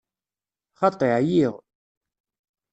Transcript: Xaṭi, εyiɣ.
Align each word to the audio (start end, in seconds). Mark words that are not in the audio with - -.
Xaṭi, 0.79 1.07
εyiɣ. 1.17 1.53